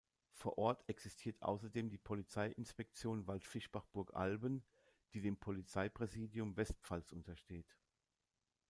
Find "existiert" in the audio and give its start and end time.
0.89-1.39